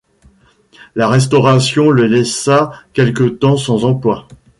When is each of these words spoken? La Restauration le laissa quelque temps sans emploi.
La 0.95 1.07
Restauration 1.07 1.91
le 1.91 2.07
laissa 2.07 2.71
quelque 2.91 3.21
temps 3.21 3.55
sans 3.55 3.85
emploi. 3.85 4.27